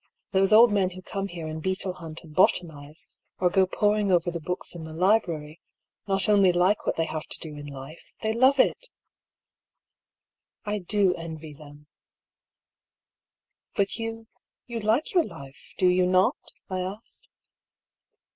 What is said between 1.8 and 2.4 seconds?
hunt and